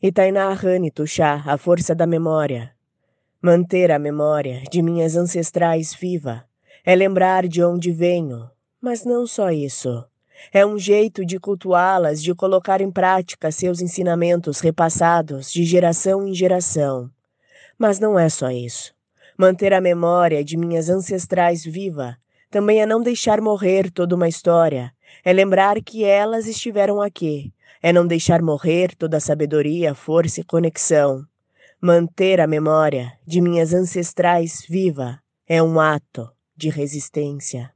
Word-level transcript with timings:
Itainá 0.00 0.52
Rani 0.52 0.92
Tuxá, 0.92 1.42
a 1.44 1.58
força 1.58 1.92
da 1.92 2.06
memória. 2.06 2.70
Manter 3.42 3.90
a 3.90 3.98
memória 3.98 4.62
de 4.70 4.80
minhas 4.80 5.16
ancestrais 5.16 5.92
viva 5.92 6.44
é 6.86 6.94
lembrar 6.94 7.48
de 7.48 7.64
onde 7.64 7.90
venho, 7.90 8.48
mas 8.80 9.04
não 9.04 9.26
só 9.26 9.50
isso. 9.50 10.04
É 10.52 10.64
um 10.64 10.78
jeito 10.78 11.26
de 11.26 11.40
cultuá-las, 11.40 12.22
de 12.22 12.32
colocar 12.32 12.80
em 12.80 12.92
prática 12.92 13.50
seus 13.50 13.80
ensinamentos 13.80 14.60
repassados 14.60 15.50
de 15.50 15.64
geração 15.64 16.24
em 16.24 16.32
geração. 16.32 17.10
Mas 17.76 17.98
não 17.98 18.16
é 18.16 18.28
só 18.28 18.52
isso. 18.52 18.94
Manter 19.36 19.72
a 19.72 19.80
memória 19.80 20.44
de 20.44 20.56
minhas 20.56 20.88
ancestrais 20.88 21.64
viva 21.64 22.16
também 22.48 22.80
é 22.80 22.86
não 22.86 23.02
deixar 23.02 23.40
morrer 23.40 23.90
toda 23.90 24.14
uma 24.14 24.28
história, 24.28 24.92
é 25.24 25.32
lembrar 25.32 25.82
que 25.82 26.04
elas 26.04 26.46
estiveram 26.46 27.02
aqui, 27.02 27.52
é 27.82 27.92
não 27.92 28.06
deixar 28.06 28.42
morrer 28.42 28.94
toda 28.96 29.16
a 29.16 29.20
sabedoria, 29.20 29.94
força 29.94 30.40
e 30.40 30.44
conexão. 30.44 31.24
Manter 31.80 32.40
a 32.40 32.46
memória 32.46 33.12
de 33.26 33.40
minhas 33.40 33.72
ancestrais 33.72 34.64
viva 34.68 35.20
é 35.46 35.62
um 35.62 35.78
ato 35.78 36.28
de 36.56 36.68
resistência. 36.68 37.72